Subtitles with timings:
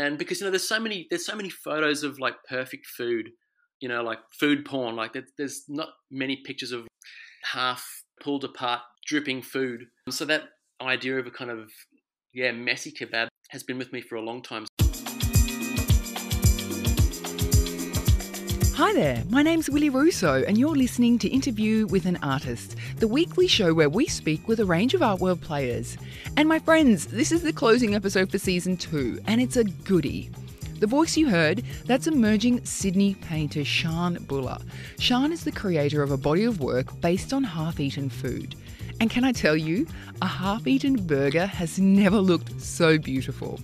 [0.00, 3.30] and because you know there's so many there's so many photos of like perfect food,
[3.80, 4.96] you know, like food porn.
[4.96, 6.86] Like there's not many pictures of
[7.52, 7.84] half
[8.22, 9.86] pulled apart, dripping food.
[10.08, 10.44] So that
[10.80, 11.70] idea of a kind of
[12.32, 14.64] yeah messy kebab has been with me for a long time.
[18.80, 23.06] Hi there, my name's Willie Russo, and you're listening to Interview with an Artist, the
[23.06, 25.98] weekly show where we speak with a range of art world players.
[26.38, 30.30] And my friends, this is the closing episode for season two, and it's a goodie.
[30.78, 34.56] The voice you heard, that's emerging Sydney painter Sian Buller.
[34.98, 38.54] Sian is the creator of a body of work based on half eaten food.
[38.98, 39.86] And can I tell you,
[40.22, 43.60] a half eaten burger has never looked so beautiful.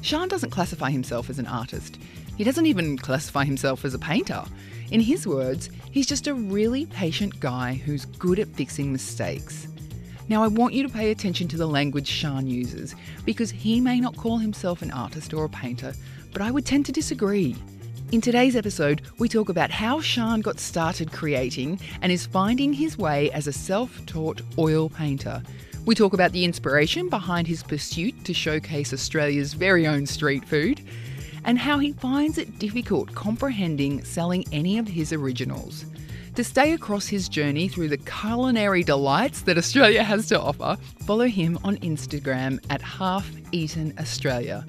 [0.00, 1.98] Sian doesn't classify himself as an artist.
[2.36, 4.44] He doesn't even classify himself as a painter.
[4.90, 9.68] In his words, he's just a really patient guy who's good at fixing mistakes.
[10.28, 12.94] Now, I want you to pay attention to the language Sian uses
[13.24, 15.92] because he may not call himself an artist or a painter,
[16.32, 17.54] but I would tend to disagree.
[18.10, 22.98] In today's episode, we talk about how Sian got started creating and is finding his
[22.98, 25.42] way as a self taught oil painter.
[25.84, 30.80] We talk about the inspiration behind his pursuit to showcase Australia's very own street food
[31.44, 35.84] and how he finds it difficult comprehending selling any of his originals.
[36.36, 41.26] To stay across his journey through the culinary delights that Australia has to offer, follow
[41.26, 44.66] him on Instagram at Half Eaten Australia.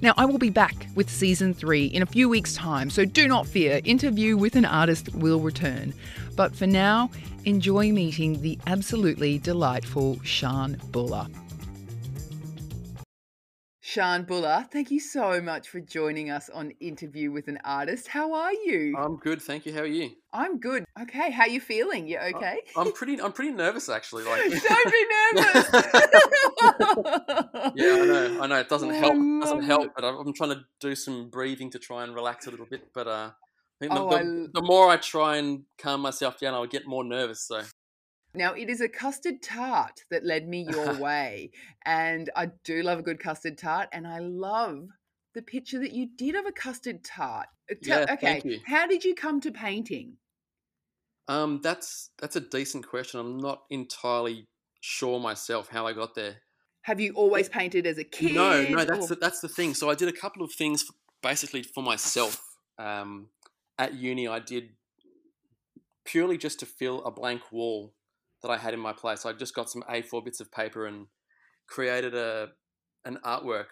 [0.00, 3.28] Now, I will be back with season three in a few weeks' time, so do
[3.28, 5.94] not fear, interview with an artist will return.
[6.34, 7.10] But for now,
[7.44, 11.28] enjoy meeting the absolutely delightful Sian Buller.
[13.94, 18.08] Sian Buller, thank you so much for joining us on Interview with an Artist.
[18.08, 18.96] How are you?
[18.98, 19.72] I'm good, thank you.
[19.72, 20.10] How are you?
[20.32, 20.84] I'm good.
[21.00, 22.08] Okay, how you feeling?
[22.08, 22.58] You okay?
[22.76, 23.20] I'm pretty.
[23.22, 24.24] I'm pretty nervous actually.
[24.24, 25.68] Like, don't be nervous.
[27.76, 28.38] yeah, I know.
[28.42, 28.56] I know.
[28.56, 29.14] It doesn't help.
[29.14, 29.92] It doesn't help.
[29.94, 32.88] But I'm trying to do some breathing to try and relax a little bit.
[32.92, 34.22] But uh, I think the, oh, the, I...
[34.54, 37.46] the more I try and calm myself down, I'll get more nervous.
[37.46, 37.62] So
[38.34, 41.50] now, it is a custard tart that led me your way.
[41.84, 43.88] And I do love a good custard tart.
[43.92, 44.88] And I love
[45.34, 47.46] the picture that you did of a custard tart.
[47.70, 48.60] Uh, yeah, okay.
[48.66, 50.16] How did you come to painting?
[51.26, 53.18] Um, that's that's a decent question.
[53.18, 54.46] I'm not entirely
[54.80, 56.36] sure myself how I got there.
[56.82, 58.34] Have you always painted as a kid?
[58.34, 58.84] No, no.
[58.84, 59.72] That's the, that's the thing.
[59.72, 60.84] So I did a couple of things
[61.22, 62.42] basically for myself.
[62.78, 63.28] Um,
[63.78, 64.70] at uni, I did
[66.04, 67.94] purely just to fill a blank wall
[68.44, 69.26] that I had in my place.
[69.26, 71.06] I just got some A4 bits of paper and
[71.66, 72.50] created a
[73.04, 73.66] an artwork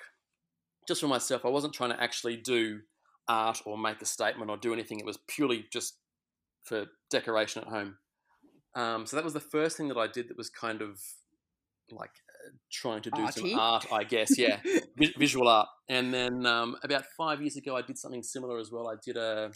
[0.88, 1.44] just for myself.
[1.44, 2.80] I wasn't trying to actually do
[3.28, 4.98] art or make a statement or do anything.
[4.98, 5.98] It was purely just
[6.64, 7.96] for decoration at home.
[8.74, 11.00] Um, so that was the first thing that I did that was kind of
[11.90, 12.10] like
[12.44, 13.50] uh, trying to do Arty.
[13.50, 14.38] some art, I guess.
[14.38, 14.58] Yeah,
[15.18, 15.68] visual art.
[15.88, 18.88] And then um, about five years ago, I did something similar as well.
[18.88, 19.52] I did a.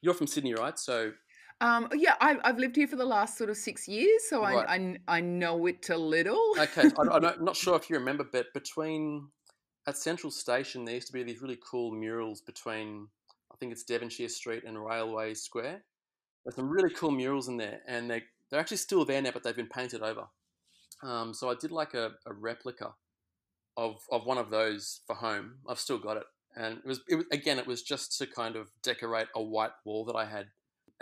[0.00, 0.78] You're from Sydney, right?
[0.78, 1.12] So
[1.62, 4.66] um, yeah, I, I've lived here for the last sort of six years, so right.
[4.68, 6.54] I, I, I know it a little.
[6.58, 9.28] okay, I, am not sure if you remember, but between
[9.86, 13.06] at Central Station, there used to be these really cool murals between,
[13.52, 15.84] I think it's Devonshire Street and Railway Square.
[16.44, 19.44] There's some really cool murals in there, and they they're actually still there now, but
[19.44, 20.24] they've been painted over.
[21.04, 22.94] Um, so I did like a, a replica
[23.76, 25.58] of of one of those for home.
[25.68, 26.24] I've still got it,
[26.56, 29.70] and it was, it was again, it was just to kind of decorate a white
[29.84, 30.46] wall that I had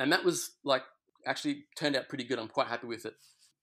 [0.00, 0.82] and that was like
[1.26, 2.38] actually turned out pretty good.
[2.38, 3.14] I'm quite happy with it.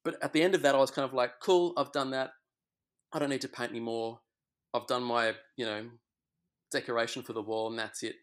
[0.06, 2.32] But at the end of that, I was kind of like, cool, I've done that.
[3.12, 4.20] I don't need to paint anymore.
[4.74, 5.90] I've done my, you know,
[6.72, 8.16] decoration for the wall, and that's it.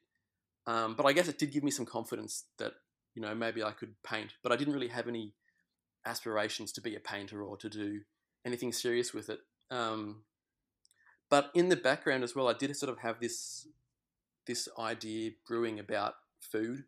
[0.67, 2.73] Um, but I guess it did give me some confidence that,
[3.15, 4.33] you know, maybe I could paint.
[4.43, 5.35] But I didn't really have any
[6.07, 8.01] aspirations to be a painter or to do
[8.47, 9.41] anything serious with it.
[9.71, 10.23] Um,
[11.29, 13.67] but in the background as well, I did sort of have this
[14.47, 16.85] this idea brewing about food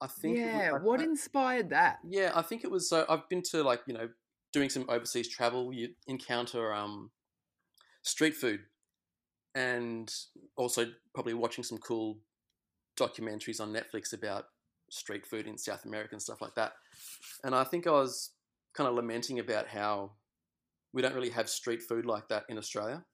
[0.00, 0.38] I think.
[0.38, 0.72] Yeah.
[0.72, 1.98] Was, what I, inspired that?
[2.08, 2.88] Yeah, I think it was.
[2.88, 4.08] So I've been to like you know
[4.52, 5.72] doing some overseas travel.
[5.72, 7.10] You encounter um,
[8.02, 8.60] street food,
[9.54, 10.12] and
[10.56, 12.18] also probably watching some cool
[12.98, 14.46] documentaries on Netflix about
[14.90, 16.72] street food in South America and stuff like that.
[17.44, 18.30] And I think I was
[18.74, 20.12] kind of lamenting about how
[20.92, 23.04] we don't really have street food like that in Australia.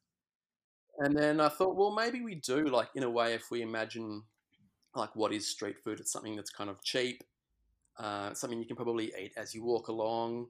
[0.99, 4.23] And then I thought, well, maybe we do, like in a way, if we imagine
[4.97, 6.01] like what is street food?
[6.01, 7.23] It's something that's kind of cheap,
[7.99, 10.49] uh, something you can probably eat as you walk along.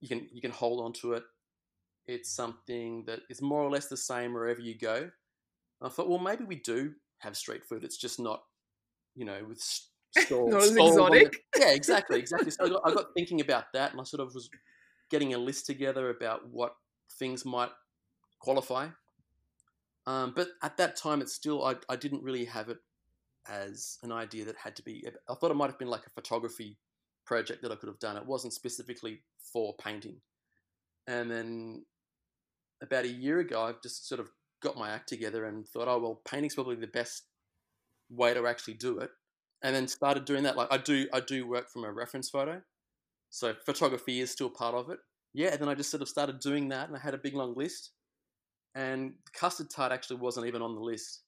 [0.00, 1.24] You can you can hold on to it.
[2.06, 5.10] It's something that is more or less the same wherever you go.
[5.82, 7.84] I thought, well, maybe we do have street food.
[7.84, 8.42] It's just not,
[9.14, 9.60] you know, with
[10.16, 10.50] stalls.
[10.50, 11.36] not as exotic.
[11.58, 12.50] Yeah, exactly, exactly.
[12.50, 14.48] So I got, I got thinking about that, and I sort of was
[15.10, 16.76] getting a list together about what
[17.18, 17.70] things might
[18.40, 18.88] qualify.
[20.06, 22.78] Um, but at that time, it's still I, I didn't really have it
[23.48, 25.06] as an idea that had to be.
[25.28, 26.78] I thought it might have been like a photography
[27.26, 28.16] project that I could have done.
[28.16, 29.22] It wasn't specifically
[29.52, 30.20] for painting.
[31.06, 31.84] And then
[32.82, 34.30] about a year ago, I've just sort of
[34.62, 37.24] got my act together and thought, oh well, painting's probably the best
[38.10, 39.10] way to actually do it.
[39.62, 40.56] And then started doing that.
[40.56, 42.62] Like I do, I do work from a reference photo,
[43.30, 44.98] so photography is still part of it.
[45.32, 47.34] Yeah, and then I just sort of started doing that, and I had a big
[47.34, 47.92] long list.
[48.74, 51.22] And custard tart actually wasn't even on the list,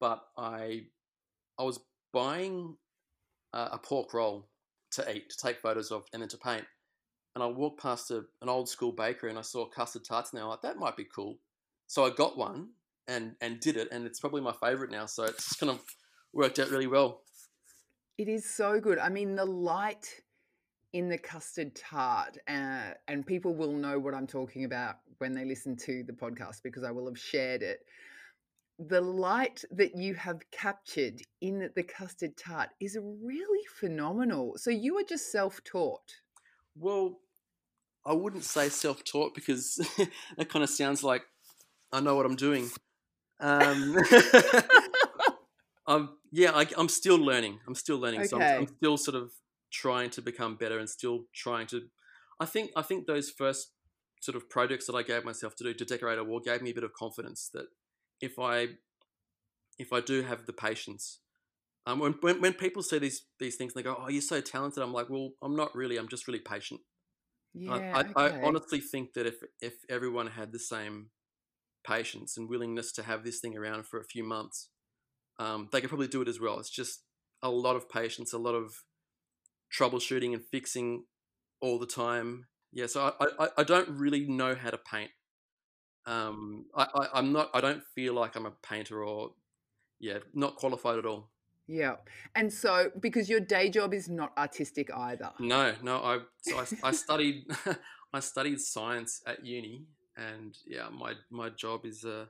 [0.00, 0.82] but I,
[1.58, 1.80] I was
[2.12, 2.76] buying
[3.52, 4.48] uh, a pork roll
[4.92, 6.64] to eat, to take photos of, and then to paint.
[7.34, 10.48] And I walked past a, an old school bakery and I saw custard tarts now.
[10.48, 11.38] Like that might be cool.
[11.86, 12.70] So I got one
[13.08, 15.06] and and did it, and it's probably my favorite now.
[15.06, 15.80] So it's kind of
[16.32, 17.22] worked out really well.
[18.18, 18.98] It is so good.
[18.98, 20.06] I mean, the light
[20.92, 25.44] in the custard tart, uh, and people will know what I'm talking about when they
[25.44, 27.80] listen to the podcast because I will have shared it.
[28.78, 34.54] The light that you have captured in the custard tart is really phenomenal.
[34.56, 36.16] So you are just self taught.
[36.78, 37.18] Well,
[38.04, 39.76] I wouldn't say self taught because
[40.36, 41.22] that kind of sounds like
[41.92, 42.70] I know what I'm doing.
[43.40, 43.96] Um,
[45.86, 47.58] um, yeah, I, am still learning.
[47.66, 48.20] I'm still learning.
[48.20, 48.28] Okay.
[48.28, 49.32] So I'm, I'm, still sort of
[49.72, 51.82] trying to become better and still trying to.
[52.40, 53.72] I think I think those first
[54.20, 56.70] sort of projects that I gave myself to do to decorate a wall gave me
[56.70, 57.66] a bit of confidence that
[58.20, 58.68] if I
[59.78, 61.20] if I do have the patience.
[61.86, 64.40] Um, when, when, when people say these these things, and they go, "Oh, you're so
[64.40, 65.96] talented." I'm like, "Well, I'm not really.
[65.96, 66.80] I'm just really patient."
[67.54, 68.10] Yeah, I, okay.
[68.16, 71.10] I, I honestly think that if if everyone had the same
[71.86, 74.70] patience and willingness to have this thing around for a few months,
[75.38, 76.58] um, they could probably do it as well.
[76.58, 77.04] It's just
[77.42, 78.74] a lot of patience, a lot of
[79.72, 81.04] troubleshooting and fixing
[81.60, 82.46] all the time.
[82.72, 85.10] Yeah, so I, I, I don't really know how to paint.
[86.06, 87.50] Um, I, I, I'm not.
[87.52, 89.32] I don't feel like I'm a painter or,
[89.98, 91.30] yeah, not qualified at all.
[91.68, 91.96] Yeah,
[92.36, 95.32] and so because your day job is not artistic either.
[95.40, 95.96] No, no.
[95.96, 97.44] I so I, I studied
[98.12, 99.86] I studied science at uni,
[100.16, 102.28] and yeah, my my job is a,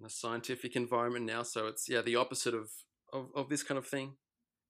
[0.00, 1.44] in a scientific environment now.
[1.44, 2.70] So it's yeah the opposite of,
[3.12, 4.14] of of this kind of thing.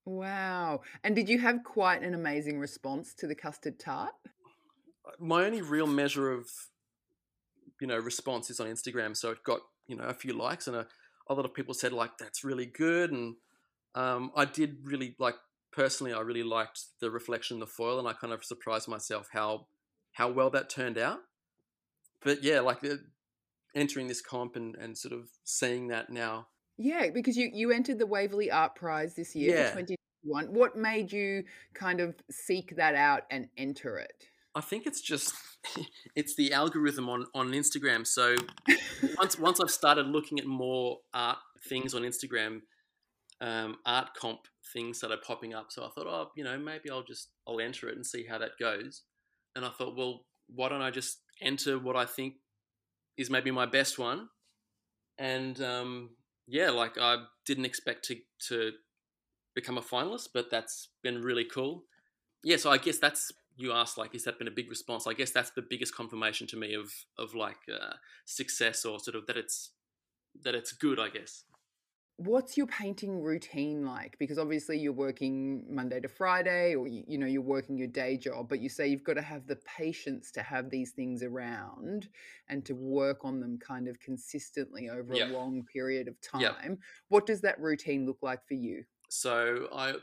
[0.05, 0.83] Wow!
[1.03, 4.13] And did you have quite an amazing response to the custard tart?
[5.07, 6.51] Uh, my only real measure of
[7.81, 9.17] you know responses on Instagram.
[9.17, 10.87] So it got you know a few likes, and a,
[11.29, 13.37] a lot of people said like that's really good, and
[13.95, 15.37] um, I did really like
[15.73, 16.13] personally.
[16.13, 19.67] I really liked the reflection in the foil, and I kind of surprised myself how
[20.13, 21.21] how well that turned out
[22.23, 22.97] but yeah, like uh,
[23.75, 26.49] entering this comp and, and sort of seeing that now.
[26.77, 29.71] Yeah, because you you entered the Waverley Art Prize this year yeah.
[29.71, 30.47] 2021.
[30.55, 31.45] What made you
[31.75, 34.25] kind of seek that out and enter it?
[34.59, 35.33] I think it's just
[36.17, 38.05] it's the algorithm on on Instagram.
[38.05, 38.35] So
[39.17, 41.39] once once I've started looking at more art
[41.69, 42.63] things on Instagram,
[43.41, 44.41] um, art comp
[44.73, 45.67] things that are popping up.
[45.71, 48.39] So I thought, oh, you know, maybe I'll just I'll enter it and see how
[48.39, 49.03] that goes.
[49.55, 52.35] And I thought, well, why don't I just enter what I think
[53.17, 54.29] is maybe my best one.
[55.19, 56.11] And um,
[56.49, 58.17] yeah, like I didn't expect to
[58.49, 58.73] to
[59.55, 61.85] become a finalist, but that's been really cool.
[62.43, 65.07] Yeah, so I guess that's you asked like, has that been a big response?
[65.07, 67.95] I guess that's the biggest confirmation to me of of like uh,
[68.25, 69.71] success or sort of that it's
[70.43, 70.99] that it's good.
[70.99, 71.45] I guess.
[72.21, 74.17] What's your painting routine like?
[74.19, 78.17] Because obviously you're working Monday to Friday, or you, you, know you're working your day
[78.17, 82.09] job, but you say you've got to have the patience to have these things around
[82.49, 86.79] and to work on them kind of consistently over a long period of time.
[87.09, 88.83] What does that routine look like for you?
[89.09, 89.95] So I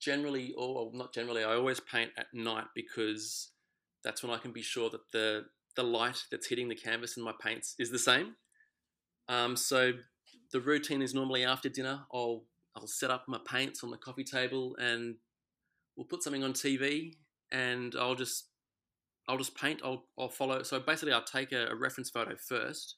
[0.00, 3.50] generally, or not generally, I always paint at night because
[4.04, 7.22] that's when I can be sure that the the light that's hitting the canvas in
[7.22, 8.36] my paints is the same.
[9.28, 9.92] Um, so
[10.52, 12.06] the routine is normally after dinner.
[12.12, 15.16] I'll I'll set up my paints on the coffee table and
[15.96, 17.14] we'll put something on TV
[17.50, 18.48] and I'll just
[19.28, 19.80] I'll just paint.
[19.84, 20.62] I'll I'll follow.
[20.62, 22.96] So basically, I'll take a, a reference photo first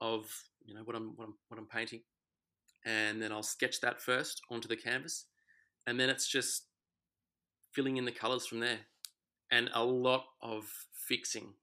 [0.00, 0.26] of
[0.64, 2.02] you know what I'm what I'm what I'm painting,
[2.84, 5.26] and then I'll sketch that first onto the canvas,
[5.86, 6.64] and then it's just
[7.72, 8.80] filling in the colors from there,
[9.50, 11.54] and a lot of fixing.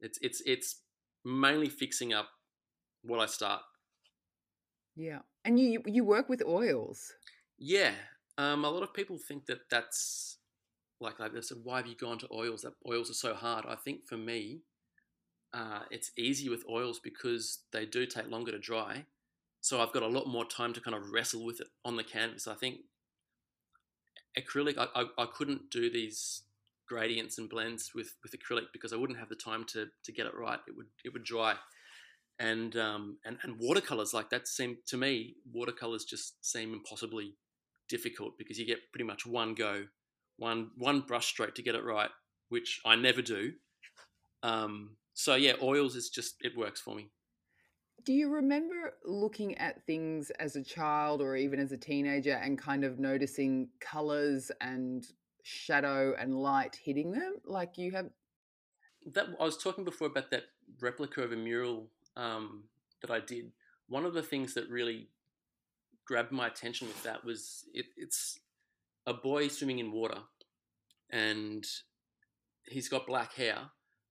[0.00, 0.80] It's it's it's
[1.24, 2.28] mainly fixing up
[3.02, 3.62] what I start.
[4.96, 5.20] Yeah.
[5.44, 7.12] And you you work with oils.
[7.58, 7.92] Yeah.
[8.38, 10.38] Um, a lot of people think that that's
[11.00, 12.62] like I said, why have you gone to oils?
[12.62, 13.64] That oils are so hard.
[13.66, 14.60] I think for me,
[15.52, 19.04] uh, it's easy with oils because they do take longer to dry.
[19.60, 22.04] So I've got a lot more time to kind of wrestle with it on the
[22.04, 22.46] canvas.
[22.46, 22.80] I think
[24.38, 26.42] acrylic, I, I, I couldn't do these
[26.88, 30.26] gradients and blends with, with acrylic because I wouldn't have the time to, to get
[30.26, 30.58] it right.
[30.68, 31.56] It would it would dry.
[32.38, 37.34] and um, and and watercolors like that seem to me watercolors just seem impossibly
[37.88, 39.84] difficult because you get pretty much one go,
[40.38, 42.10] one one brush stroke to get it right,
[42.48, 43.52] which I never do.
[44.42, 47.10] Um, so yeah, oils is just it works for me.
[48.04, 52.58] Do you remember looking at things as a child or even as a teenager and
[52.58, 55.06] kind of noticing colors and
[55.44, 57.34] shadow and light hitting them?
[57.44, 58.10] Like you have
[59.14, 60.44] that I was talking before about that
[60.80, 62.64] replica of a mural um,
[63.00, 63.52] that I did.
[63.88, 65.08] One of the things that really
[66.04, 68.38] grabbed my attention with that was it, it's
[69.06, 70.18] a boy swimming in water,
[71.10, 71.64] and
[72.66, 73.58] he's got black hair,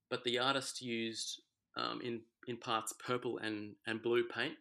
[0.09, 1.41] but the artist used
[1.75, 4.55] um, in in parts purple and and blue paint,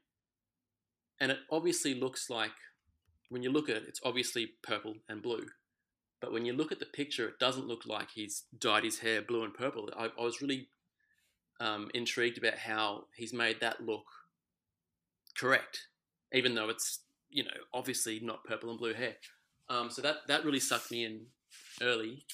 [1.20, 2.52] and it obviously looks like
[3.28, 5.46] when you look at it, it's obviously purple and blue.
[6.20, 9.22] But when you look at the picture, it doesn't look like he's dyed his hair
[9.22, 9.88] blue and purple.
[9.96, 10.68] I, I was really
[11.60, 14.04] um, intrigued about how he's made that look
[15.38, 15.86] correct,
[16.32, 19.14] even though it's you know obviously not purple and blue hair.
[19.68, 21.26] Um, so that that really sucked me in
[21.80, 22.24] early.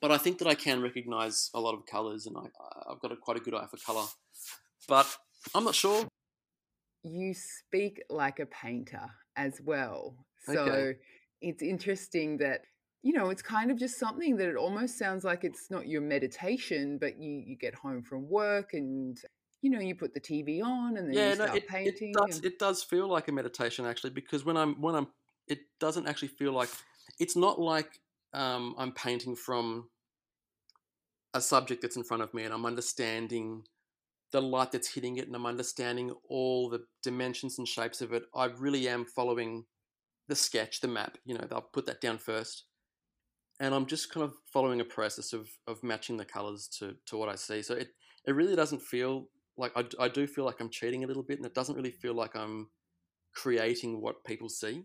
[0.00, 2.42] But I think that I can recognise a lot of colours, and I,
[2.90, 4.06] I've got a, quite a good eye for colour.
[4.88, 5.06] But
[5.54, 6.06] I'm not sure.
[7.02, 10.98] You speak like a painter as well, so Okay.
[11.40, 12.62] it's interesting that
[13.02, 16.02] you know it's kind of just something that it almost sounds like it's not your
[16.02, 19.18] meditation, but you you get home from work and
[19.62, 21.68] you know you put the TV on and then Yeah, you no, start it, it
[21.68, 22.12] painting.
[22.12, 25.08] does and- it does feel like a meditation actually because when I'm when I'm
[25.48, 26.70] it doesn't actually feel like
[27.18, 28.00] it's not like
[28.32, 29.88] um, I'm painting from
[31.34, 33.62] a subject that's in front of me and I'm understanding
[34.32, 38.24] the light that's hitting it and I'm understanding all the dimensions and shapes of it.
[38.34, 39.64] I really am following
[40.30, 41.18] the sketch, the map.
[41.24, 42.64] You know, I'll put that down first,
[43.58, 47.18] and I'm just kind of following a process of of matching the colors to to
[47.18, 47.60] what I see.
[47.60, 47.88] So it
[48.26, 51.46] it really doesn't feel like I do feel like I'm cheating a little bit, and
[51.46, 52.68] it doesn't really feel like I'm
[53.34, 54.84] creating what people see.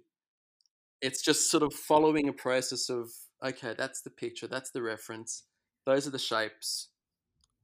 [1.02, 3.10] It's just sort of following a process of
[3.44, 5.44] okay, that's the picture, that's the reference,
[5.86, 6.90] those are the shapes,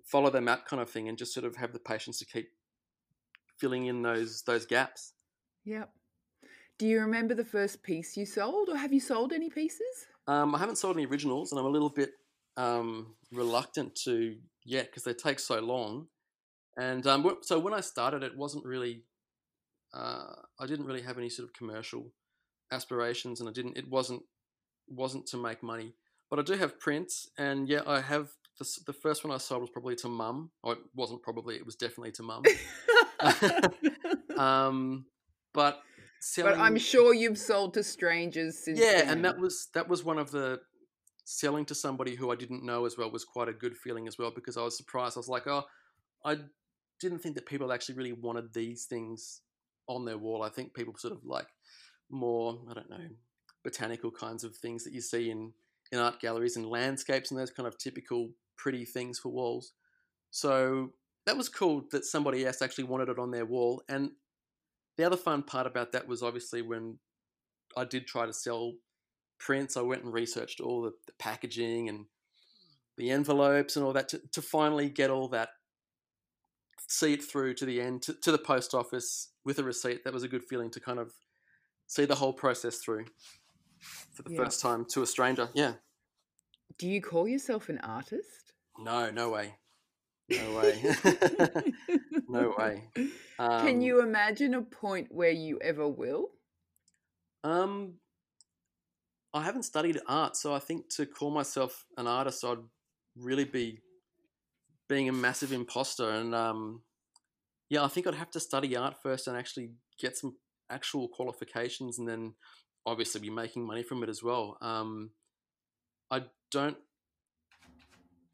[0.05, 2.49] follow the map kind of thing, and just sort of have the patience to keep
[3.57, 5.13] filling in those those gaps.
[5.65, 5.89] Yep.
[6.77, 10.07] Do you remember the first piece you sold, or have you sold any pieces?
[10.27, 12.11] Um, I haven't sold any originals, and I'm a little bit
[12.57, 14.35] um, reluctant to
[14.65, 16.07] yet because they take so long.
[16.77, 19.03] And um, so when I started, it wasn't really.
[19.93, 22.11] Uh, I didn't really have any sort of commercial
[22.71, 23.77] aspirations, and I didn't.
[23.77, 24.23] It wasn't
[24.87, 25.93] wasn't to make money.
[26.29, 29.61] But I do have prints, and yeah, I have the, the first one I sold
[29.61, 30.51] was probably to mum.
[30.63, 32.43] Or it wasn't probably; it was definitely to mum.
[34.37, 35.05] um,
[35.53, 35.81] but
[36.21, 38.79] selling, but I'm sure you've sold to strangers since.
[38.79, 39.09] yeah, then.
[39.09, 40.61] and that was that was one of the
[41.25, 44.17] selling to somebody who I didn't know as well was quite a good feeling as
[44.17, 45.17] well because I was surprised.
[45.17, 45.63] I was like, oh,
[46.25, 46.37] I
[46.99, 49.41] didn't think that people actually really wanted these things
[49.87, 50.43] on their wall.
[50.43, 51.47] I think people sort of like
[52.11, 53.07] more, I don't know,
[53.63, 55.53] botanical kinds of things that you see in
[55.91, 59.73] in art galleries and landscapes and those kind of typical pretty things for walls.
[60.29, 60.93] So
[61.25, 63.83] that was cool that somebody else actually wanted it on their wall.
[63.89, 64.11] And
[64.97, 66.97] the other fun part about that was obviously when
[67.75, 68.73] I did try to sell
[69.39, 72.05] prints, I went and researched all the, the packaging and
[72.97, 75.49] the envelopes and all that to, to finally get all that,
[76.87, 80.03] see it through to the end, to, to the post office with a receipt.
[80.03, 81.11] That was a good feeling to kind of
[81.91, 83.05] see the whole process through
[84.13, 84.43] for the Yeah.
[84.45, 85.49] first time to a stranger.
[85.53, 85.73] Yeah.
[86.77, 88.53] Do you call yourself an artist?
[88.79, 89.55] No, no way.
[90.29, 90.81] No way.
[92.29, 92.83] no way.
[93.37, 96.29] Um, Can you imagine a point where you ever will?
[97.43, 97.95] Um,
[99.33, 102.59] I haven't studied art, so I think to call myself an artist, I'd
[103.17, 103.81] really be
[104.87, 106.09] being a massive imposter.
[106.09, 106.83] And um,
[107.69, 110.37] yeah, I think I'd have to study art first and actually get some
[110.71, 112.33] actual qualifications, and then
[112.85, 114.57] obviously be making money from it as well.
[114.61, 115.11] Um,
[116.09, 116.77] I don't.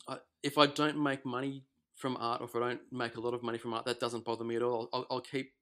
[0.07, 1.65] I, if I don't make money
[1.95, 4.23] from art, or if I don't make a lot of money from art, that doesn't
[4.23, 4.89] bother me at all.
[4.93, 5.53] I'll, I'll keep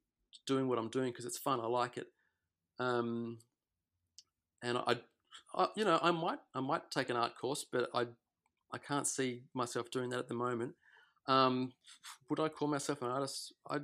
[0.46, 1.60] doing what I'm doing because it's fun.
[1.60, 2.08] I like it.
[2.77, 3.39] Um,
[4.62, 4.98] and I,
[5.55, 8.08] I, you know, I might, I might take an art course, but I,
[8.72, 10.74] I can't see myself doing that at the moment.
[11.27, 11.72] Um,
[12.29, 13.53] would I call myself an artist?
[13.70, 13.77] I,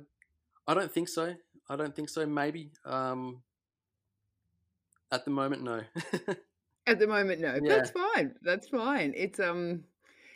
[0.66, 1.34] I don't think so.
[1.68, 2.26] I don't think so.
[2.26, 2.70] Maybe.
[2.84, 3.42] Um,
[5.10, 5.82] at the moment, no.
[6.86, 7.58] At the moment, no.
[7.62, 7.76] Yeah.
[7.76, 8.34] That's fine.
[8.42, 9.12] That's fine.
[9.14, 9.84] It's um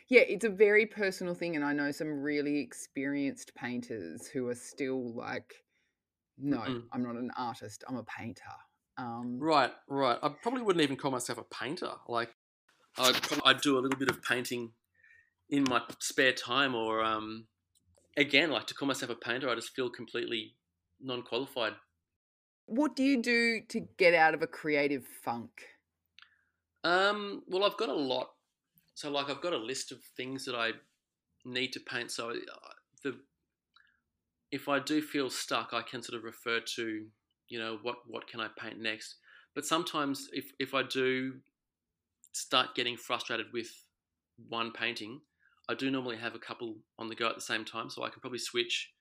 [0.07, 4.55] yeah, it's a very personal thing and I know some really experienced painters who are
[4.55, 5.55] still like
[6.37, 6.83] no, Mm-mm.
[6.93, 8.43] I'm not an artist, I'm a painter.
[8.97, 10.17] Um Right, right.
[10.23, 11.91] I probably wouldn't even call myself a painter.
[12.07, 12.29] Like,
[12.97, 14.71] I'd, prob- I'd do a little bit of painting
[15.49, 17.45] in my spare time, or um,
[18.17, 20.55] again, like to call myself a painter, I just feel completely
[20.99, 21.73] non-qualified.
[22.65, 25.51] What do you do to get out of a creative funk?
[26.83, 28.31] Um, well, I've got a lot.
[28.95, 30.71] So, like, I've got a list of things that I
[31.45, 32.11] need to paint.
[32.11, 33.19] So, uh, the
[34.51, 37.05] if I do feel stuck, I can sort of refer to,
[37.49, 39.15] you know, what what can I paint next.
[39.53, 41.35] But sometimes, if if I do
[42.33, 43.69] start getting frustrated with
[44.49, 45.21] one painting,
[45.69, 48.09] I do normally have a couple on the go at the same time, so I
[48.09, 48.91] can probably switch,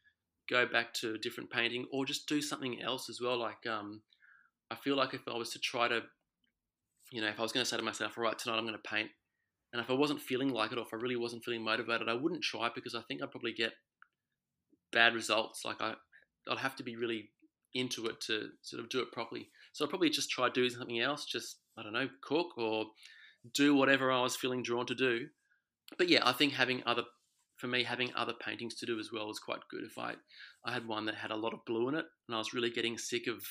[0.50, 3.38] go back to a different painting, or just do something else as well.
[3.38, 4.02] Like, um,
[4.70, 6.02] I feel like if I was to try to,
[7.12, 8.75] you know, if I was going to say to myself, all right, tonight I'm going
[8.75, 9.11] to paint,
[9.73, 12.14] and if I wasn't feeling like it, or if I really wasn't feeling motivated, I
[12.14, 13.73] wouldn't try because I think I'd probably get
[14.92, 15.64] bad results.
[15.64, 15.94] Like I,
[16.50, 17.30] I'd have to be really
[17.75, 19.49] into it to sort of do it properly.
[19.73, 21.26] So I'd probably just try doing something else.
[21.26, 22.87] Just I don't know, cook or
[23.54, 25.26] do whatever I was feeling drawn to do
[25.99, 27.02] but yeah, I think having other
[27.57, 29.83] for me having other paintings to do as well was quite good.
[29.83, 30.14] If I
[30.64, 32.71] I had one that had a lot of blue in it, and I was really
[32.71, 33.43] getting sick of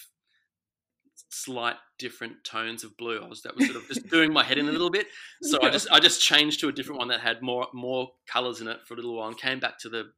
[1.30, 3.22] slight different tones of blue.
[3.24, 5.08] I was that was sort of just doing my head in a little bit.
[5.42, 5.60] So.
[5.62, 8.68] I just I just changed to a different one that had more more colors in
[8.68, 10.12] it for a little while, and came back to the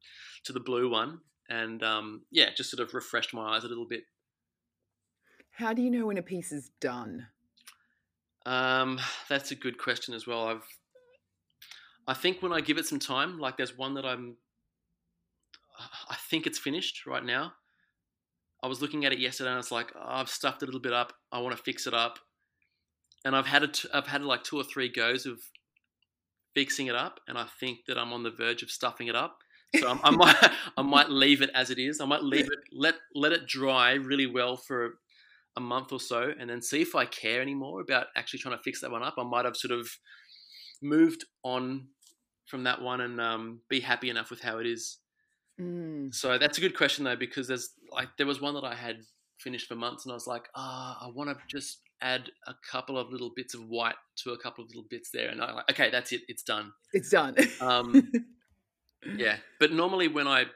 [0.44, 3.86] to the blue one, and um, yeah, just sort of refreshed my eyes a little
[3.86, 4.04] bit.
[5.52, 7.26] How do you know when a piece is done?
[8.46, 10.46] Um, that's a good question as well.
[10.46, 10.66] I've
[12.08, 14.36] I think when I give it some time, like there's one that I'm,
[16.08, 17.52] I think it's finished right now.
[18.62, 20.66] I was looking at it yesterday and I was like, oh, I've stuffed it a
[20.66, 21.12] little bit up.
[21.30, 22.18] I want to fix it up.
[23.26, 25.38] And I've had it, I've had like two or three goes of
[26.54, 29.38] fixing it up, and I think that I'm on the verge of stuffing it up.
[29.76, 30.36] So I'm, I might,
[30.76, 32.00] I might leave it as it is.
[32.00, 34.94] I might leave it, let let it dry really well for
[35.56, 38.62] a month or so, and then see if I care anymore about actually trying to
[38.62, 39.14] fix that one up.
[39.18, 39.88] I might have sort of
[40.80, 41.88] moved on
[42.48, 44.98] from that one and um, be happy enough with how it is.
[45.60, 46.14] Mm.
[46.14, 48.98] So that's a good question though, because there's like there was one that I had
[49.38, 52.54] finished for months, and I was like, ah, oh, I want to just add a
[52.70, 55.52] couple of little bits of white to a couple of little bits there, and I
[55.52, 56.72] like, okay, that's it, it's done.
[56.92, 57.36] It's done.
[57.60, 58.12] um,
[59.16, 60.46] yeah, but normally when I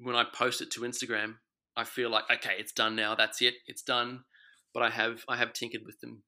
[0.00, 1.36] when I post it to Instagram,
[1.76, 3.14] I feel like okay, it's done now.
[3.14, 4.24] That's it, it's done.
[4.74, 6.22] But I have I have tinkered with them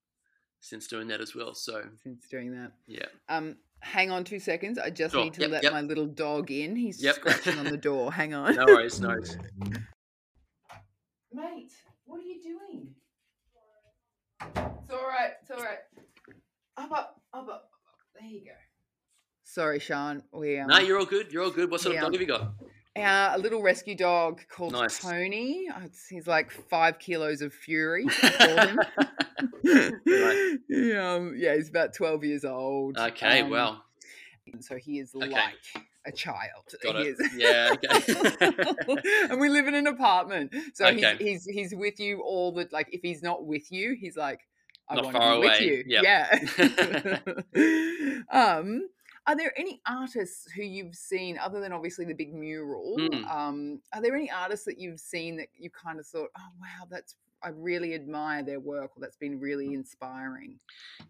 [0.61, 1.53] since doing that as well.
[1.53, 3.05] So since doing that, yeah.
[3.27, 4.77] Um, hang on two seconds.
[4.77, 5.23] I just sure.
[5.23, 5.73] need to yep, let yep.
[5.73, 6.75] my little dog in.
[6.75, 7.15] He's yep.
[7.15, 8.11] scratching on the door.
[8.11, 8.55] Hang on.
[8.55, 9.37] No worries, no worries.
[11.31, 11.71] Mate,
[12.05, 12.87] what are you doing?
[14.41, 15.31] It's all right.
[15.41, 15.79] It's all right.
[16.77, 17.69] Up, up, up, up.
[18.19, 18.51] There you go.
[19.43, 20.23] Sorry, Sean.
[20.31, 21.31] We um, no, you're all good.
[21.31, 21.71] You're all good.
[21.71, 22.53] What sort of dog have you got?
[23.03, 24.99] Uh, a little rescue dog called nice.
[24.99, 25.67] Tony.
[26.09, 28.05] He's like five kilos of fury.
[28.23, 28.77] right.
[30.05, 32.97] um, yeah, he's about 12 years old.
[32.97, 33.83] Okay, um, well.
[34.61, 35.29] So he is okay.
[35.29, 36.65] like a child.
[36.83, 37.17] Got he it.
[37.19, 37.33] Is.
[37.35, 37.73] Yeah.
[37.73, 39.27] Okay.
[39.29, 41.15] and we live in an apartment, so okay.
[41.17, 42.89] he's, he's he's with you all the like.
[42.91, 44.39] If he's not with you, he's like,
[44.89, 45.59] I not want far to be away.
[45.59, 45.83] with you.
[45.87, 46.03] Yep.
[48.31, 48.57] Yeah.
[48.57, 48.89] um.
[49.29, 52.95] Are there any artists who you've seen, other than obviously the big mural?
[52.97, 53.29] Mm.
[53.29, 56.87] Um, are there any artists that you've seen that you kind of thought, oh wow,
[56.89, 57.13] that's
[57.43, 60.57] I really admire their work, or that's been really inspiring?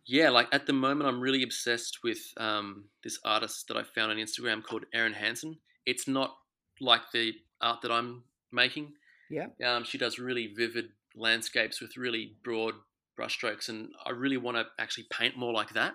[0.05, 4.11] Yeah, like at the moment, I'm really obsessed with um, this artist that I found
[4.11, 5.57] on Instagram called Erin Hanson.
[5.85, 6.35] It's not
[6.81, 8.91] like the art that I'm making.
[9.29, 9.47] Yeah.
[9.65, 12.73] Um, she does really vivid landscapes with really broad
[13.17, 15.93] brushstrokes, and I really want to actually paint more like that.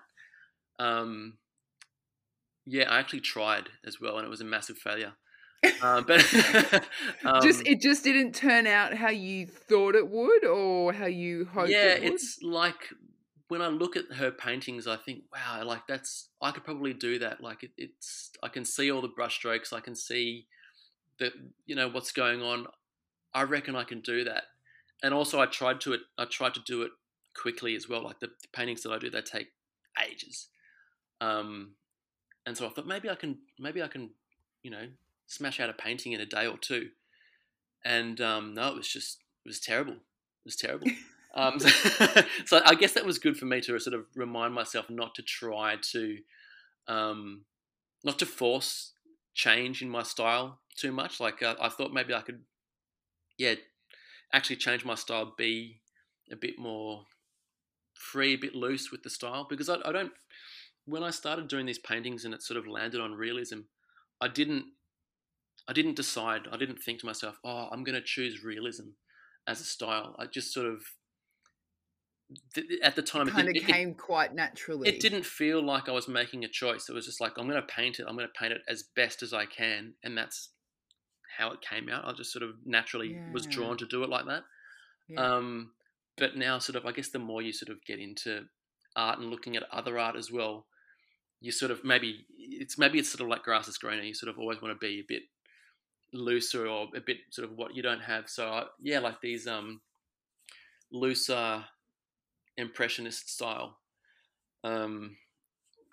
[0.79, 1.35] Um,
[2.67, 5.13] yeah, I actually tried as well, and it was a massive failure.
[5.83, 6.23] um, but
[7.25, 11.47] um, just it just didn't turn out how you thought it would, or how you
[11.47, 11.71] hoped.
[11.71, 12.91] Yeah, it it's like
[13.49, 17.19] when I look at her paintings, I think, wow, like that's I could probably do
[17.19, 17.41] that.
[17.41, 20.47] Like it, it's I can see all the brushstrokes, I can see
[21.19, 21.33] that
[21.67, 22.67] you know what's going on.
[23.35, 24.45] I reckon I can do that.
[25.03, 26.01] And also, I tried to it.
[26.17, 26.93] I tried to do it
[27.37, 28.05] quickly as well.
[28.05, 29.49] Like the, the paintings that I do, they take
[30.03, 30.49] ages.
[31.21, 31.75] Um,
[32.47, 34.11] and so I thought maybe I can maybe I can
[34.63, 34.87] you know
[35.27, 36.91] smash out a painting in a day or two.
[37.85, 39.95] And um, no, it was just it was terrible.
[39.95, 40.89] It was terrible.
[41.35, 41.69] um, so,
[42.47, 45.23] so, I guess that was good for me to sort of remind myself not to
[45.23, 46.19] try to
[46.89, 47.45] um,
[48.03, 48.93] not to force
[49.35, 51.21] change in my style too much.
[51.21, 52.43] Like uh, I thought maybe I could,
[53.37, 53.55] yeah,
[54.33, 55.81] actually change my style, be
[56.31, 57.05] a bit more
[57.95, 60.13] free, a bit loose with the style because I, I don't
[60.87, 63.61] when I started doing these paintings and it sort of landed on realism,
[64.21, 64.67] I didn't
[65.69, 66.43] I didn't decide.
[66.53, 68.89] I didn't think to myself, "Oh, I'm going to choose realism
[69.47, 70.83] as a style." I just sort of
[72.55, 74.89] th- at the time, kind of it, it, came quite naturally.
[74.89, 76.89] it didn't feel like I was making a choice.
[76.89, 78.07] It was just like I'm going to paint it.
[78.07, 80.51] I'm going to paint it as best as I can, and that's
[81.39, 82.05] how it came out.
[82.05, 84.43] I just sort of naturally was drawn to do it like that.
[85.09, 85.37] Yeah.
[85.37, 85.73] Um,
[86.17, 88.45] but now, sort of, I guess the more you sort of get into
[88.95, 90.67] art and looking at other art as well,
[91.45, 94.03] you sort of maybe it's maybe it's sort of like grass is greener.
[94.03, 95.25] You sort of always want to be a bit
[96.15, 98.31] looser or a bit sort of what you don't have.
[98.31, 99.83] So I, yeah, like these um
[100.91, 101.63] looser
[102.57, 103.77] impressionist style.
[104.63, 105.19] Um,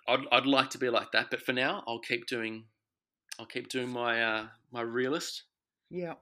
[0.07, 2.63] I'd I'd like to be like that, but for now, I'll keep doing
[3.37, 5.43] I'll keep doing my uh, my realist.
[5.89, 6.13] yeah.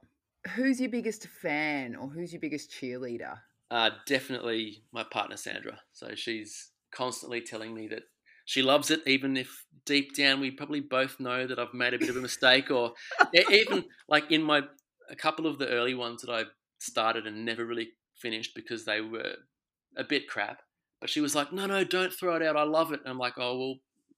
[0.56, 3.36] Who's your biggest fan or who's your biggest cheerleader?
[3.70, 5.78] Uh, definitely my partner Sandra.
[5.92, 8.04] So she's constantly telling me that
[8.50, 12.00] she loves it, even if deep down we probably both know that I've made a
[12.00, 12.94] bit of a mistake, or
[13.48, 14.62] even like in my
[15.08, 16.46] a couple of the early ones that I
[16.80, 19.36] started and never really finished because they were
[19.96, 20.62] a bit crap.
[21.00, 22.56] But she was like, "No, no, don't throw it out.
[22.56, 23.74] I love it." And I'm like, "Oh well,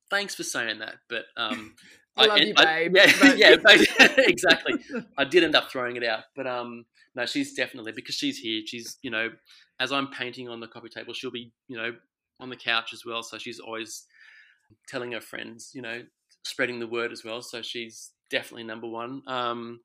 [0.08, 1.74] thanks for saying that." But um,
[2.16, 4.74] I love you, babe, yeah, but- yeah, exactly.
[5.18, 8.62] I did end up throwing it out, but um, no, she's definitely because she's here.
[8.64, 9.28] She's you know,
[9.78, 11.92] as I'm painting on the coffee table, she'll be you know
[12.40, 13.22] on the couch as well.
[13.22, 14.06] So she's always
[14.88, 16.02] telling her friends, you know,
[16.44, 17.42] spreading the word as well.
[17.42, 19.22] So she's definitely number one.
[19.26, 19.80] Um,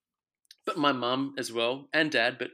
[0.65, 2.49] but my mum as well and dad, but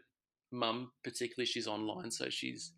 [0.51, 2.73] mum particularly, she's online, so she's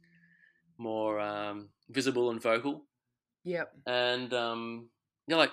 [0.77, 2.85] more um, visible and vocal
[3.43, 3.71] Yep.
[3.85, 4.89] and um,
[5.27, 5.51] yeah, like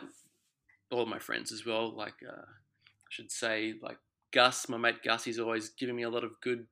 [0.91, 1.95] all my friends as well.
[1.95, 3.99] Like uh, I should say, like
[4.33, 6.67] Gus, my mate Gus, he's always giving me a lot of good,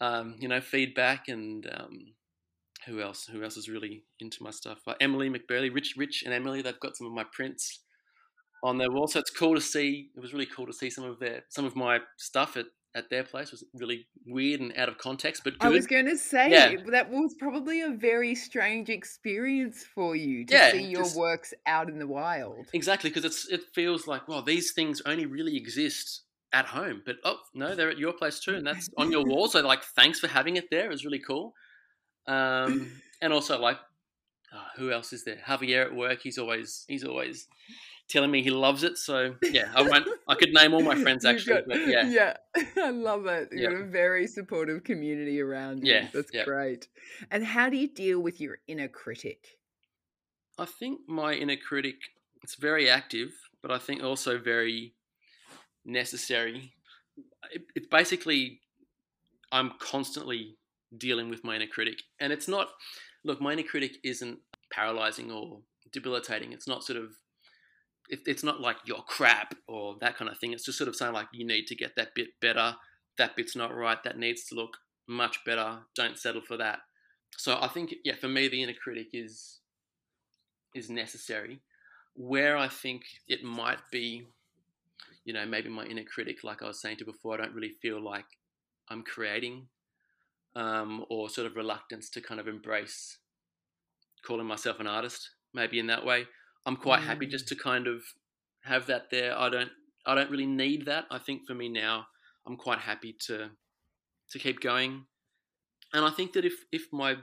[0.00, 1.28] um, you know, feedback.
[1.28, 2.14] And um,
[2.86, 3.26] who else?
[3.26, 4.78] Who else is really into my stuff?
[5.00, 6.62] Emily McBurley, Rich, Rich, and Emily.
[6.62, 7.80] They've got some of my prints
[8.62, 10.10] on their wall, so it's cool to see.
[10.16, 12.66] It was really cool to see some of their some of my stuff at.
[12.94, 15.66] At their place It was really weird and out of context, but good.
[15.66, 16.76] I was going to say Yeah.
[16.92, 21.52] that was probably a very strange experience for you to Yeah, see your just- works
[21.66, 22.68] out in the wild.
[22.72, 26.22] Exactly, because it's it feels like well, these things only really exist
[26.54, 29.46] at home, but oh no, they're at your place too, and that's on your wall.
[29.48, 30.86] So like, thanks for having it there.
[30.86, 31.52] It was really cool.
[32.26, 32.90] Um,
[33.22, 33.78] and also like,
[34.52, 35.36] uh, who else is there?
[35.46, 36.20] Javier at work.
[36.22, 37.46] He's always he's always
[38.08, 38.96] telling me he loves it.
[38.98, 40.06] So yeah, I won't.
[40.28, 42.36] I could name all my friends actually, got- but yeah, yeah,
[42.76, 43.48] I love it.
[43.52, 43.70] You Yeah.
[43.70, 45.92] have a very supportive community around you.
[45.92, 46.44] Yeah, That's yeah.
[46.44, 46.88] great.
[47.30, 49.58] And how do you deal with your inner critic?
[50.58, 51.96] I think my inner critic
[52.42, 54.94] it's very active, but I think also very
[55.84, 56.72] necessary.
[57.52, 58.60] It, it's basically
[59.52, 60.56] I'm constantly
[60.98, 62.68] dealing with my inner critic, and it's not.
[63.24, 64.38] Look, my inner critic isn't
[64.72, 65.60] paralyzing or
[65.92, 66.52] debilitating.
[66.52, 67.10] It's not sort of.
[68.08, 70.52] It, it's not like you're crap or that kind of thing.
[70.52, 72.76] It's just sort of saying like you need to get that bit better.
[73.18, 74.02] That bit's not right.
[74.04, 74.76] That needs to look
[75.08, 75.78] much better.
[75.94, 76.80] Don't settle for that.
[77.36, 79.60] So I think yeah, for me the inner critic is
[80.74, 81.60] is necessary.
[82.14, 84.26] Where I think it might be,
[85.24, 87.74] you know, maybe my inner critic, like I was saying to before, I don't really
[87.82, 88.24] feel like
[88.88, 89.66] I'm creating,
[90.56, 93.18] um, or sort of reluctance to kind of embrace
[94.24, 95.30] calling myself an artist.
[95.54, 96.26] Maybe in that way,
[96.66, 97.30] I'm quite happy Mm.
[97.30, 98.02] just to kind of
[98.64, 99.38] have that there.
[99.38, 99.70] I don't,
[100.06, 101.06] I don't really need that.
[101.10, 102.06] I think for me now,
[102.46, 103.50] I'm quite happy to
[104.30, 105.06] to keep going.
[105.92, 107.16] And I think that if if my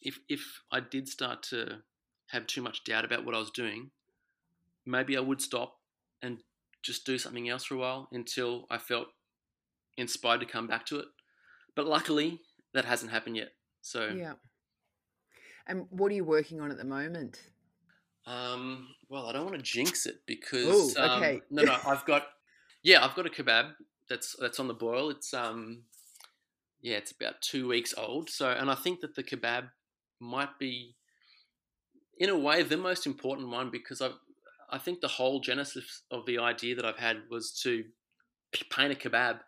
[0.00, 1.82] if if I did start to
[2.28, 3.90] have too much doubt about what I was doing,
[4.84, 5.80] maybe I would stop
[6.22, 6.42] and
[6.82, 9.08] just do something else for a while until I felt
[9.96, 11.06] inspired to come back to it.
[11.74, 12.40] But luckily,
[12.74, 13.52] that hasn't happened yet.
[13.80, 14.34] So, Yeah.
[15.66, 17.40] And what are you working on at the moment?
[18.26, 21.34] um, well, I don't want to jinx it because Ooh, okay.
[21.36, 22.26] um, no, no, I've got
[22.82, 23.72] yeah, I've got a kebab
[24.08, 25.10] that's that's on the boil.
[25.10, 25.82] It's um,
[26.80, 28.28] yeah, it's about two weeks old.
[28.28, 29.70] So, and I think that the kebab
[30.20, 30.96] might be,
[32.18, 34.10] in a way, the most important one because I,
[34.70, 37.84] I think the whole genesis of the idea that I've had was to
[38.70, 39.40] paint a kebab.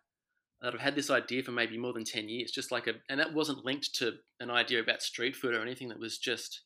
[0.64, 3.20] And I've had this idea for maybe more than ten years, just like a, and
[3.20, 5.88] that wasn't linked to an idea about street food or anything.
[5.88, 6.62] That was just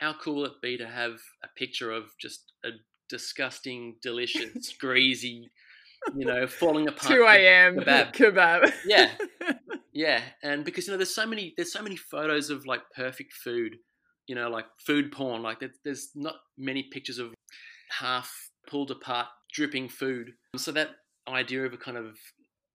[0.00, 1.12] how cool it be to have
[1.44, 2.70] a picture of just a
[3.08, 5.50] disgusting, delicious, greasy,
[6.16, 7.12] you know, falling apart.
[7.12, 7.76] 2 a.m.
[7.76, 8.12] kebab.
[8.14, 8.72] kebab.
[8.86, 9.10] Yeah.
[9.96, 13.32] Yeah, and because you know, there's so many, there's so many photos of like perfect
[13.32, 13.76] food,
[14.26, 15.42] you know, like food porn.
[15.42, 17.32] Like there's not many pictures of
[17.88, 18.30] half
[18.68, 20.32] pulled apart, dripping food.
[20.54, 20.90] So that
[21.26, 22.18] idea of a kind of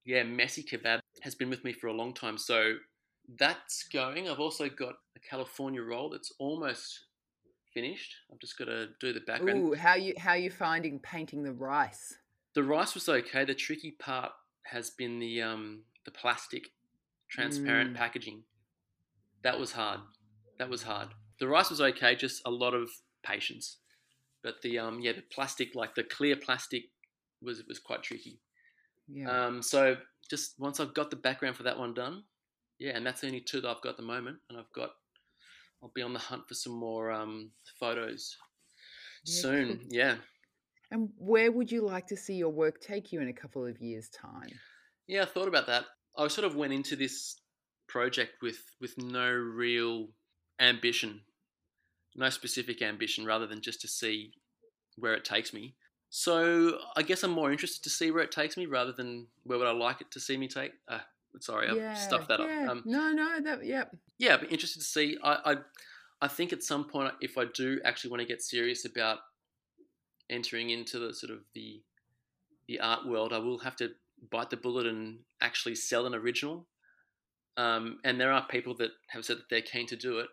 [0.05, 2.37] yeah messy kebab has been with me for a long time.
[2.37, 2.75] So
[3.39, 4.29] that's going.
[4.29, 7.05] I've also got a California roll that's almost
[7.73, 8.13] finished.
[8.31, 9.59] I've just got to do the background.
[9.63, 12.15] Ooh, how you how you finding painting the rice?
[12.55, 13.45] The rice was okay.
[13.45, 14.31] The tricky part
[14.63, 16.63] has been the um the plastic
[17.29, 17.95] transparent Mm.
[17.95, 18.43] packaging.
[19.43, 20.01] That was hard.
[20.57, 21.09] that was hard.
[21.39, 22.89] The rice was okay, just a lot of
[23.23, 23.77] patience.
[24.43, 26.83] But the um yeah the plastic like the clear plastic
[27.41, 28.39] was was quite tricky.
[29.11, 29.31] Yeah.
[29.31, 29.97] Um, so
[30.29, 32.25] just once I've got the background for that one done,
[32.79, 34.91] yeah, and that's the only two that I've got at the moment, and I've got
[35.83, 38.37] I'll be on the hunt for some more um, photos
[39.23, 39.87] Yeah, soon.
[39.91, 40.17] Yeah,
[40.91, 43.81] and where would you like to see your work take you in a couple of
[43.81, 44.61] years' time?
[45.07, 45.85] yeah, I thought about that.
[46.17, 47.35] I sort of went into this
[47.87, 50.09] project with with no real
[50.59, 51.21] ambition,
[52.15, 54.33] no specific ambition, rather than just to see
[54.97, 55.77] where it takes me.
[56.13, 59.57] So I guess I'm more interested to see where it takes me rather than where
[59.57, 60.73] would I like it to see me take.
[60.85, 60.99] Uh,
[61.39, 62.65] sorry, I've stuffed that yeah.
[62.65, 62.69] up.
[62.69, 63.95] Um, no, no, that yep.
[64.19, 65.17] yeah, but interested to see.
[65.23, 65.55] I, I,
[66.21, 69.19] I think at some point, if I do actually want to get serious about
[70.29, 71.81] entering into the sort of the
[72.67, 73.91] the art world, I will have to
[74.29, 76.67] bite the bullet and actually sell an original.
[77.55, 80.27] Um, and there are people that have said that they're keen to do it,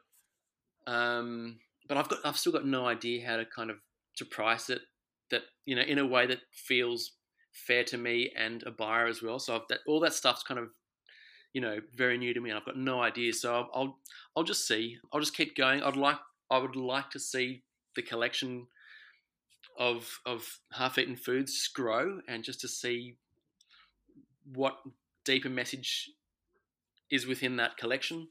[0.89, 3.77] um, but I've got I've still got no idea how to kind of
[4.17, 4.81] to price it
[5.31, 7.13] that you know in a way that feels
[7.53, 9.39] fair to me and a buyer as well.
[9.39, 10.69] So that all that stuff's kind of
[11.53, 13.33] you know very new to me, and I've got no idea.
[13.33, 13.99] So I'll, I'll
[14.37, 14.99] I'll just see.
[15.13, 15.83] I'll just keep going.
[15.83, 16.19] I'd like
[16.51, 17.63] I would like to see
[17.97, 18.67] the collection
[19.79, 23.17] of of half-eaten foods grow, and just to see
[24.55, 24.79] what
[25.25, 26.11] deeper message
[27.11, 28.29] is within that collection.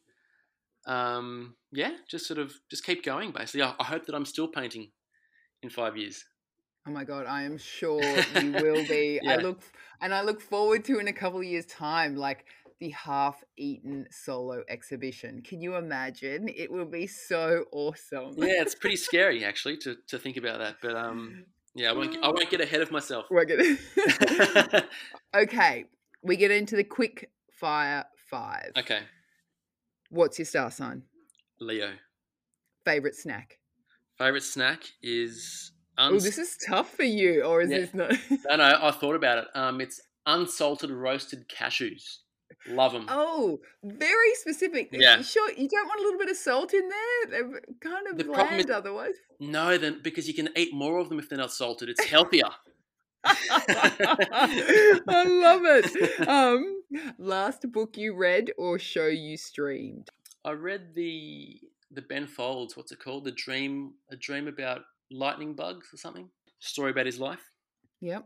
[0.86, 3.32] Um, yeah, just sort of just keep going.
[3.32, 4.92] Basically, I, I hope that I'm still painting
[5.62, 6.26] in five years.
[6.88, 8.02] Oh my god, I am sure
[8.42, 9.20] you will be.
[9.28, 9.62] I look
[10.02, 12.46] and I look forward to in a couple of years' time, like
[12.80, 15.42] the half-eaten solo exhibition.
[15.42, 16.48] Can you imagine?
[16.48, 18.36] It will be so awesome.
[18.38, 20.78] Yeah, it's pretty scary actually to, to think about that.
[20.82, 21.44] But um,
[21.76, 23.26] yeah, I won't I won't get ahead of myself.
[25.36, 25.86] Okay,
[26.24, 28.72] we get into the quick fire five.
[28.78, 29.02] okay,
[30.10, 31.04] What's your star sign?
[31.60, 31.92] Leo.
[32.86, 33.60] Favorite snack?
[34.18, 37.78] Favorite snack is Oh, this is tough for you, or is Yeah.
[37.80, 38.12] this not?
[38.50, 38.80] no, no.
[38.82, 39.46] I thought about it.
[39.56, 42.18] Um, it's unsalted roasted cashews.
[42.68, 43.06] Love them.
[43.10, 44.90] oh, very specific.
[44.92, 45.22] Yeah.
[45.22, 47.30] Sure, you don't want a little bit of salt in there.
[47.30, 49.16] They're kind of The bland is- otherwise.
[49.40, 51.90] No, then because you can eat more of them if they're not salted.
[51.90, 52.50] It's healthier.
[53.24, 56.28] I love it.
[56.28, 56.82] Um,
[57.18, 60.10] last book you read or show you streamed?
[60.46, 61.60] I read the
[61.92, 62.76] the Ben Folds.
[62.78, 63.26] What's it called?
[63.26, 63.94] The dream.
[64.12, 66.30] A dream about lightning bugs or something.
[66.60, 67.52] Story about his life.
[68.02, 68.26] Yep.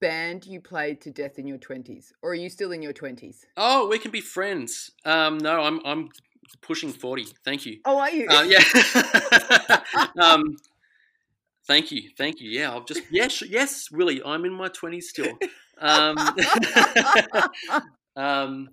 [0.00, 3.46] Band you played to death in your twenties, or are you still in your twenties?
[3.56, 4.90] Oh, we can be friends.
[5.06, 6.10] Um, no, I'm I'm
[6.60, 7.26] pushing forty.
[7.44, 7.78] Thank you.
[7.86, 8.28] Oh, are you?
[8.28, 8.60] Uh, yeah.
[10.20, 10.56] um,
[11.66, 12.50] thank you, thank you.
[12.50, 14.20] Yeah, I've just yes, yes, Willie.
[14.22, 15.38] I'm in my twenties still.
[15.78, 16.16] Um,
[18.16, 18.68] um,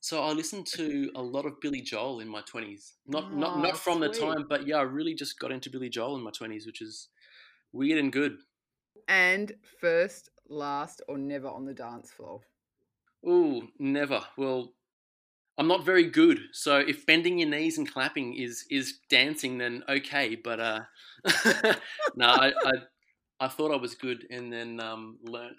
[0.00, 2.94] so I listened to a lot of Billy Joel in my twenties.
[3.06, 5.88] Not not Oh, not from the time, but yeah, I really just got into Billy
[5.90, 7.08] Joel in my twenties, which is
[7.72, 8.38] weird and good.
[9.08, 12.40] and first, last, or never on the dance floor?
[13.26, 14.22] Ooh, never.
[14.36, 14.72] Well,
[15.58, 16.40] I'm not very good.
[16.52, 20.36] So if bending your knees and clapping is is dancing, then okay.
[20.36, 20.80] But uh,
[22.16, 22.72] no, I, I
[23.40, 25.58] I thought I was good, and then um, learnt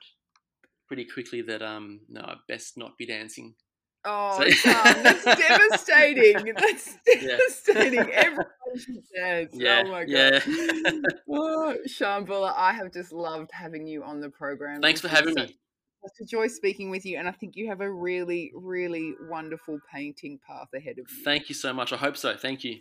[0.88, 3.56] pretty quickly that um, no, I best not be dancing.
[4.04, 6.54] Oh, that's devastating.
[6.56, 7.38] That's Yeah.
[7.38, 8.00] devastating.
[8.12, 8.46] Everyone
[8.78, 9.52] should dance.
[9.54, 10.10] Yeah, oh my god.
[10.10, 10.40] yeah.
[11.30, 14.82] oh, Buller, I have just loved having you on the program.
[14.82, 15.56] Thanks for having me.
[16.04, 19.78] Such a joy speaking with you, and I think you have a really, really wonderful
[19.94, 21.24] painting path ahead of you.
[21.24, 21.94] Thank you so much.
[21.94, 22.36] I hope so.
[22.36, 22.80] Thank you.